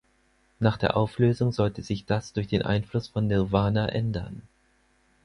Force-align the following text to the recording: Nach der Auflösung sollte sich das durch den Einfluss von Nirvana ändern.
Nach 0.59 0.77
der 0.77 0.97
Auflösung 0.97 1.51
sollte 1.51 1.83
sich 1.83 2.07
das 2.07 2.33
durch 2.33 2.47
den 2.47 2.63
Einfluss 2.63 3.07
von 3.09 3.27
Nirvana 3.27 3.87
ändern. 3.87 4.41